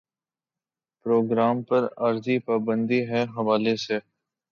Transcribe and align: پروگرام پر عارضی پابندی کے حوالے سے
پروگرام 1.05 1.57
پر 1.63 1.81
عارضی 1.97 2.37
پابندی 2.47 2.99
کے 3.05 3.21
حوالے 3.35 3.75
سے 3.85 3.97